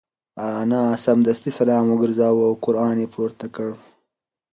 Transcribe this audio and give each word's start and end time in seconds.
انا 0.59 0.81
سمدستي 1.05 1.49
سلام 1.59 1.85
وگرځاوه 1.89 2.43
او 2.49 2.53
قران 2.65 2.95
یې 3.03 3.07
پورته 3.15 3.45
کړ. 3.55 3.69